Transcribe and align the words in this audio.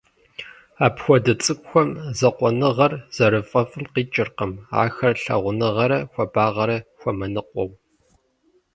Апхуэдэ 0.85 1.33
цӀыкӀухэм 1.43 1.89
закъуэныгъэр 2.19 2.93
зэрафӀэфӀым 3.15 3.85
къикӀыркъым 3.93 4.51
ахэр 4.81 5.15
лъагъуныгъэрэ 5.23 5.99
хуабагъэрэ 6.11 6.77
хуэмыныкъуэу. 6.99 7.69